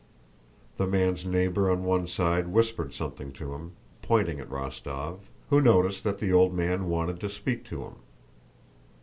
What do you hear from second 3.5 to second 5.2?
him, pointing at Rostóv,